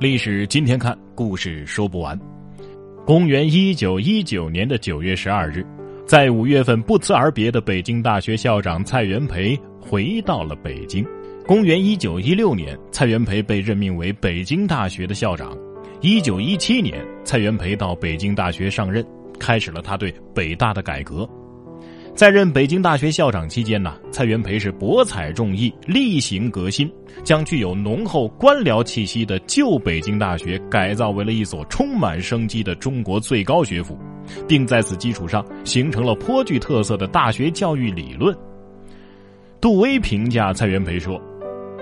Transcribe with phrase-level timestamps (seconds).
[0.00, 2.16] 历史今天看，故事说不完。
[3.04, 5.66] 公元一九一九年的九月十二日，
[6.06, 11.04] 在五月份不辞而别的北京大学校长蔡元培回到了北京。
[11.44, 15.58] 公元一九一六年，蔡元培被任命为北京大学的校长。
[16.00, 19.04] 一九一七年，蔡元培到北京大学上任，
[19.40, 21.28] 开始了他对北大的改革。
[22.18, 26.90] 在任北京大学校长期间呢，蔡元培是博采众议，厉行革新，
[27.22, 33.96] 将具有浓厚官僚气息的旧北京大学改造为了一所充满生机的中国最高学府，
[34.48, 38.36] 并在此基础上形成了颇具特色的大学教育理论。
[39.60, 41.22] 杜威评价蔡元培说：“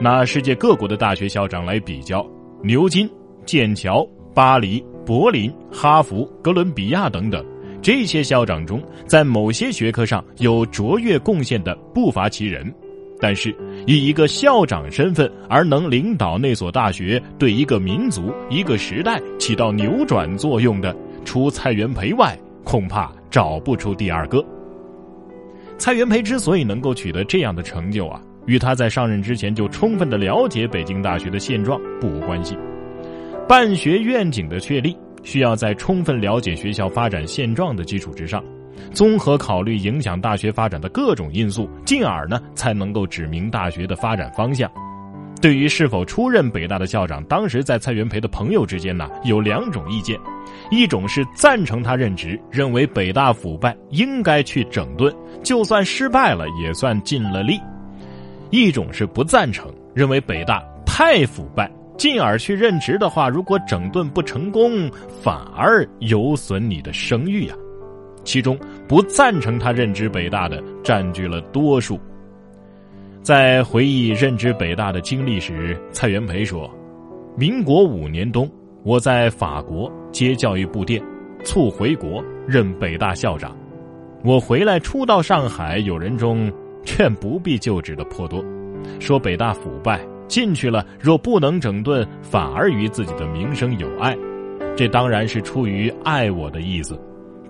[0.00, 2.24] 拿世界各国的大学校长来比较，
[2.62, 3.10] 牛津、
[3.44, 7.44] 剑桥、巴黎、柏林、哈佛、哥伦比亚等等。”
[7.82, 12.72] 这些校长中，在某些学科上有卓越贡献的不乏其人，
[13.18, 13.54] 但是
[13.86, 24.44] 以一个校长身份而能领导那所大学对一个民族、一个时代起到扭转作用的，除蔡元培外，恐怕找不出第二个。
[25.78, 32.54] 蔡元培之所以能够取得这样的成就啊，与他在上任之前就充分的了解北京大学的现状不无关系。
[33.48, 34.94] 办学愿景的确立。
[35.22, 38.42] 需要在充分了解学校发展现状的基础之上，
[38.92, 44.70] 综合考虑影响大学发展的各种因素，进而呢才能够指明大学的发展方向。
[45.40, 50.18] 对于是否出任北大的校长，当时在蔡元培的朋友之间呢有两种意见：
[50.70, 57.56] 一种是赞成他任职，认为北大腐败应该去整顿，就算失败了也算尽了力；
[58.50, 61.70] 一种是不赞成，认为北大太腐败。
[62.00, 67.54] 进而去任职的话，如果整顿不成功，反而有损你的声誉呀。
[68.24, 72.00] 其中不赞成他任职北大的占据了多数。
[73.20, 76.70] 在回忆任职北大的经历时，蔡元培说
[77.36, 78.50] ：“民国五年冬，
[78.82, 81.02] 我在法国接教育部电，
[81.44, 83.54] 促回国任北大校长。
[84.24, 86.50] 我回来初到上海，有人中
[86.82, 88.42] 劝不必就职的颇多，
[88.98, 94.16] 说北大腐败。”进去了，若不能整顿，反而与自己的名声有碍。
[94.76, 96.98] 这当然是出于爱我的意思，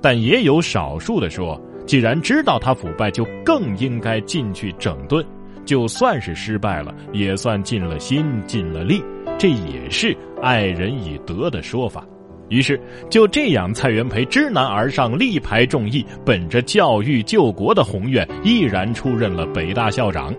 [0.01, 5.25] 但也有少数的说，既然知道他腐败，就更应该进去整顿。
[5.67, 9.05] 就算是失败了，也算尽了心、尽了力，
[9.39, 12.05] 这也是爱人以德的说法。
[12.49, 20.35] 于是就这样，蔡元培知难而上，力排众议，本着教育救国的宏愿，毅然出任了北大校长。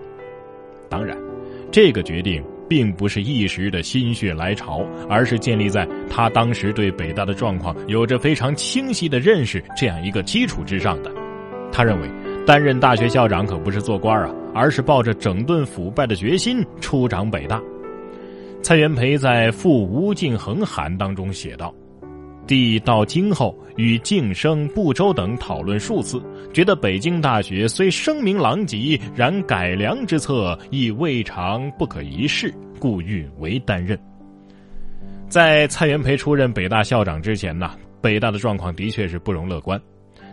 [0.90, 1.16] 当然。
[1.72, 11.10] 这个决定并不是一时的心血来潮，而是建立在他当时对北大的状况有着非常清晰的认识这样一个基础之上的。
[11.72, 12.08] 他认为，
[12.46, 17.58] 担任大学校长可不是做官啊，而是抱着整顿腐败的决心出掌北大。
[18.62, 21.74] 蔡元培在《赴吴敬恒函》当中写道。
[22.46, 26.22] 帝到京后，与敬生、不周等讨论数次，
[26.52, 33.98] 觉得北京大学虽声名狼藉，然改良之策亦未尝不可一试，故允为担任。
[35.28, 37.70] 在蔡元培出任北大校长之前呢，
[38.00, 39.80] 北大的状况的确是不容乐观。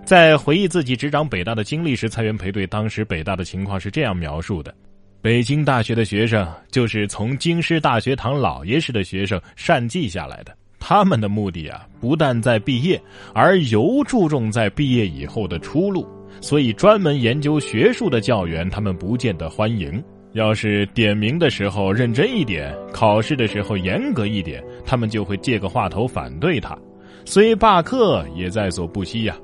[0.04, 4.74] 在回忆自己执掌北大的经历时，蔡元培对当时北大的情况是这样描述的：
[5.22, 10.54] 北京大学的学生就是从京师大学堂老爷式的学生善记下来的。
[10.80, 13.02] 他们的目的啊，不但在毕业，
[13.34, 16.08] 而尤注重在毕业以后的出路。
[16.42, 20.02] 所以，专门研究学术的教员，他们不见得欢迎。
[20.34, 26.78] 要是点名的时候认真一点，考试的时候严格一点，他们就会借个话头反对他。
[27.26, 29.36] 虽罢课也在所不惜呀。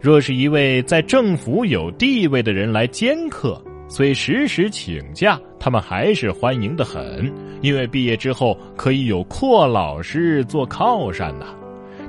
[0.00, 3.62] 若是一位在政府有地位的人来兼课。
[3.94, 7.30] 虽时时请假，他们还是欢迎的很，
[7.60, 11.54] 因为毕业之后可以有阔老师做靠山呐。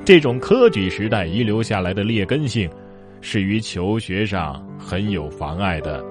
[0.05, 2.69] 这种科举时代遗留下来的劣根性，
[3.19, 6.01] 是于求学上很有妨碍的。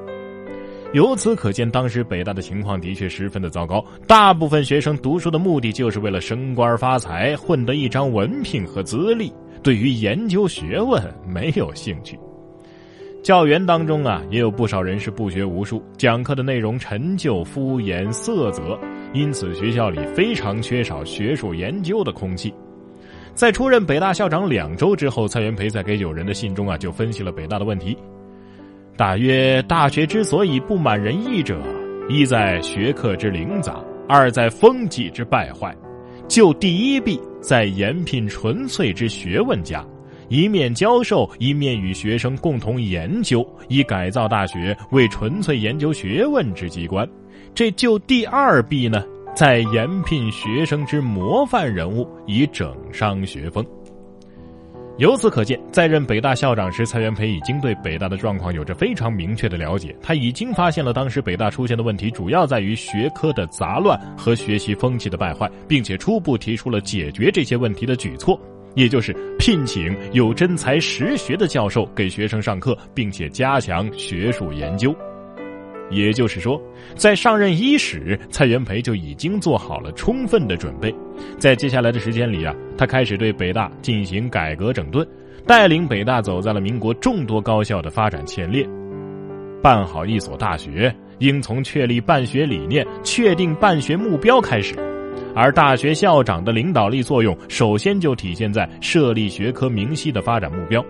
[0.93, 3.83] 由此可见，当时北大的情况的确十分的糟糕。
[4.07, 9.33] 大部分学生读书的目的就是为了升官发财，混得一张文凭和资历，
[9.63, 12.19] 对于研究学问没有兴趣。
[13.23, 18.77] 教员当中啊，也有不少人是不学无术，讲课的内容陈旧、敷衍、色泽，
[19.13, 22.53] 因此学校里非常缺少学术研究的空气。
[23.33, 27.97] 在出任北大校长两周之后，蔡元培在给友人的信中啊，就分析了北大的问题。
[28.97, 31.57] 大约大学之所以不满人意者，
[32.09, 35.73] 一在学科之零杂，二在风气之败坏。
[36.27, 39.87] 就第一弊，在延聘纯粹之学问家。
[40.29, 47.09] 一面教授，一面与学生共同研究，以改造大学为纯粹研究学问之机关。
[47.55, 49.05] 这就第二弊呢，
[49.35, 53.65] 在延聘学生之模范人物，以整伤学风。
[54.99, 59.97] 由此可见，在任北大校长时，蔡元培已经对北大的状况有着非常明确的了解。
[60.03, 68.39] 他已经发现了当时北大出现的问题，主要在于学科的杂乱和学习风气的败坏，并且初步提出了解决这些问题的举措，
[68.75, 74.95] 也就是聘请有真才实学的教授给学生上课，并且加强学术研究。
[75.91, 76.59] 也就是说，
[76.95, 80.95] 在上任伊始，蔡元培就已经做好了充分的准备。
[81.39, 85.07] 在接下来的时间里啊，他开始对北大进行改革整顿，
[85.47, 88.67] 带领北大走在了民国众多高校的发展前列。
[89.63, 94.75] 办好一所大学，应从确立办学理念、确定办学目标开始，
[95.35, 100.85] 而大学校长的领导力作用，首先就体现在设立学科明晰的发展目标。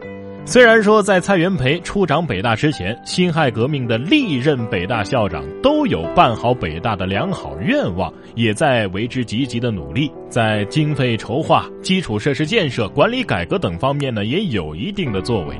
[0.45, 15.57] 虽然说在蔡元培出掌北大之前，辛亥革命的历任北大校长都有办好北大的良好愿望，也在为之积极的努力，在经费筹划、基础设施建设、管理改革等方面呢，也有一定的作为，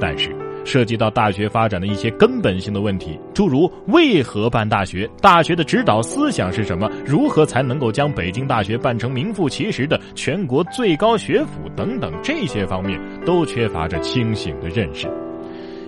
[0.00, 0.34] 但是。
[0.64, 15.08] 涉及到大学发展的一些根本性的问题，诸如为何办大学、大学的指导思想是什么、如何才能够将北京大学办成名副其实的全国最高学府等等这些方面，都缺乏着清醒的认识。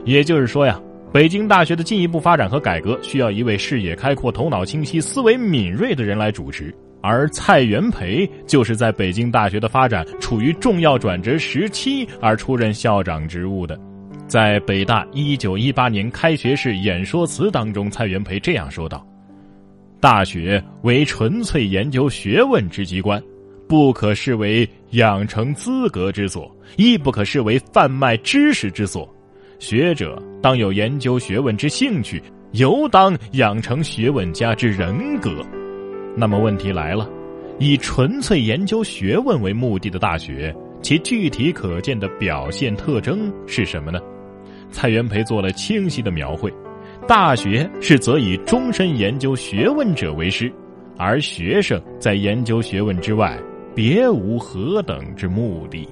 [0.05, 0.81] 也就是说呀，
[1.13, 13.79] 北京大学的进一步发展和改革，需要一位视野开阔、头脑清晰、思维敏锐的人来主持，而蔡元培就是在北京大学的发展处于重要转折时期而出任校长职务的。
[14.27, 19.07] 在北大一九一八年开学式演说词当中，蔡元培这样说道
[20.01, 23.23] ：“大学为纯粹研究学问之机关，
[23.69, 29.09] 不可视为养成资格之所，亦不可视为贩卖知识之所。
[29.61, 32.21] 学者当有研究学问之兴趣，
[32.51, 35.41] 尤当养成学问家之人格。”
[36.19, 37.09] 那么问题来了，
[37.61, 40.53] 以纯粹研究学问为目的的大学，
[40.83, 44.01] 其具体可见的表现特征是什么呢？
[44.77, 46.53] 蔡元培做了清晰的描绘：
[47.09, 50.53] 大学是则以终身研究学问者为师，
[50.99, 53.39] 而学生在研究学问之外，
[53.75, 55.89] 别无何等之目的。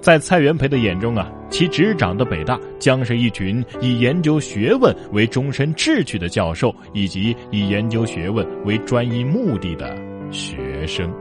[0.00, 9.94] 在蔡元培的眼中啊，其执掌的北大将是一群以研究学问为终身志趣的教授，以及以研究学问为专一目的的
[10.30, 11.12] 学生。